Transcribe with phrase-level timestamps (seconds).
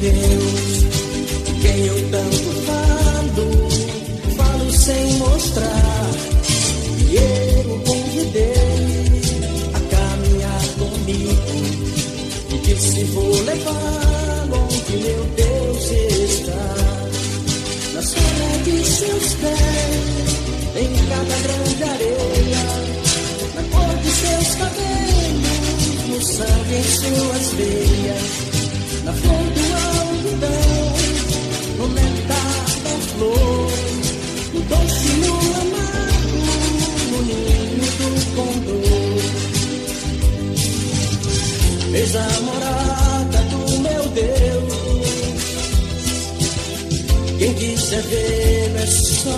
[0.00, 0.84] Deus,
[1.60, 3.68] quem eu tanto falo,
[4.36, 6.10] falo sem mostrar.
[7.10, 8.54] E eu convidei
[9.74, 11.52] a caminhar comigo
[12.50, 16.64] e disse: Vou levá-lo onde meu Deus está.
[17.94, 22.64] Na sombra de seus pés, em cada grande areia,
[23.56, 28.58] na cor de seus cabelos, no sangue em suas veias
[29.08, 29.37] na flor
[42.08, 44.72] Eis a morada do meu Deus,
[47.38, 49.37] quem quiser ver é só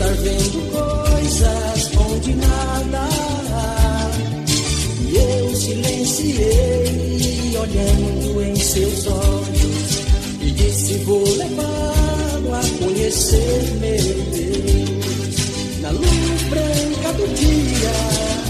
[0.00, 3.06] estar vendo coisas onde nada
[3.52, 4.10] há.
[5.06, 10.00] E eu silenciei, olhando em seus olhos,
[10.40, 15.36] e disse: Vou levá-lo a conhecer meu Deus
[15.82, 17.92] na luz branca do dia,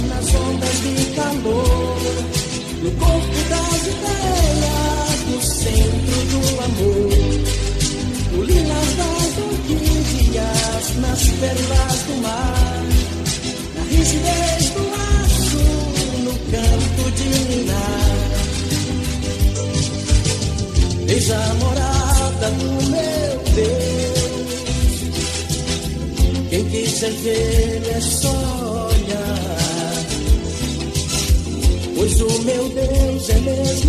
[0.09, 1.99] nas ondas de calor,
[2.83, 3.40] no corpo
[11.41, 12.85] pérolas do mar,
[13.75, 14.83] na rigidez do
[15.23, 15.65] aço,
[16.25, 18.31] no canto de ninar.
[21.09, 24.21] Eis a morada do meu Deus
[26.51, 30.05] quem quiser ver é só olhar.
[31.95, 33.80] Pois o meu Deus é mesmo